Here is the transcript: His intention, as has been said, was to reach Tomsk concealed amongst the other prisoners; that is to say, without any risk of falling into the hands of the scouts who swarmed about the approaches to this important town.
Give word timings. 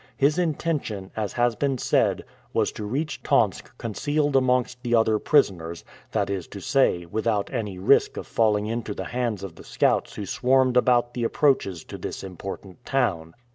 His 0.17 0.39
intention, 0.39 1.11
as 1.15 1.33
has 1.33 1.55
been 1.55 1.77
said, 1.77 2.25
was 2.53 2.71
to 2.71 2.85
reach 2.85 3.21
Tomsk 3.21 3.77
concealed 3.77 4.35
amongst 4.35 4.81
the 4.81 4.95
other 4.95 5.19
prisoners; 5.19 5.85
that 6.11 6.27
is 6.27 6.47
to 6.47 6.59
say, 6.59 7.05
without 7.05 7.53
any 7.53 7.77
risk 7.77 8.17
of 8.17 8.25
falling 8.25 8.65
into 8.65 8.95
the 8.95 9.05
hands 9.05 9.43
of 9.43 9.53
the 9.53 9.63
scouts 9.63 10.15
who 10.15 10.25
swarmed 10.25 10.75
about 10.75 11.13
the 11.13 11.23
approaches 11.23 11.83
to 11.83 11.99
this 11.99 12.23
important 12.23 12.83
town. 12.83 13.35